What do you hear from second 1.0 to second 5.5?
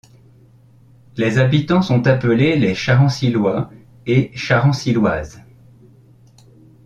Ses habitants sont appelés les Charancillois et Charancilloises.